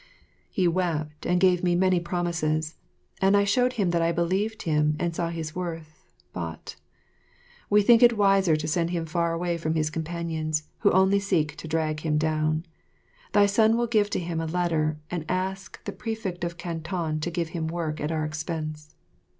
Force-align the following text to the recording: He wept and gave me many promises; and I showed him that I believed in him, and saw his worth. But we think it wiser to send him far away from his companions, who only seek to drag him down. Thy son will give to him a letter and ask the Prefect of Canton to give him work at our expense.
He 0.49 0.67
wept 0.67 1.27
and 1.27 1.39
gave 1.39 1.63
me 1.63 1.75
many 1.75 1.99
promises; 1.99 2.73
and 3.21 3.37
I 3.37 3.43
showed 3.43 3.73
him 3.73 3.91
that 3.91 4.01
I 4.01 4.11
believed 4.11 4.65
in 4.65 4.73
him, 4.73 4.95
and 4.99 5.15
saw 5.15 5.29
his 5.29 5.53
worth. 5.55 6.11
But 6.33 6.75
we 7.69 7.83
think 7.83 8.01
it 8.01 8.17
wiser 8.17 8.55
to 8.55 8.67
send 8.67 8.89
him 8.89 9.05
far 9.05 9.31
away 9.31 9.59
from 9.59 9.75
his 9.75 9.91
companions, 9.91 10.63
who 10.79 10.89
only 10.89 11.19
seek 11.19 11.55
to 11.57 11.67
drag 11.67 11.99
him 11.99 12.17
down. 12.17 12.65
Thy 13.33 13.45
son 13.45 13.77
will 13.77 13.85
give 13.85 14.09
to 14.09 14.19
him 14.19 14.41
a 14.41 14.47
letter 14.47 14.97
and 15.11 15.23
ask 15.29 15.83
the 15.83 15.91
Prefect 15.93 16.43
of 16.43 16.57
Canton 16.57 17.19
to 17.19 17.29
give 17.29 17.49
him 17.49 17.67
work 17.67 18.01
at 18.01 18.11
our 18.11 18.25
expense. 18.25 18.95